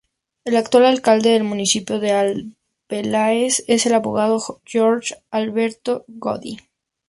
El 0.45 0.57
actual 0.57 0.85
Alcalde 0.85 1.29
del 1.29 1.43
municipio 1.43 1.99
de 1.99 2.45
Arbeláez 2.89 3.63
es 3.67 3.85
el 3.85 3.93
abogado 3.93 4.39
Jorge 4.65 5.21
Alberto 5.29 6.05
Godoy. 6.07 6.57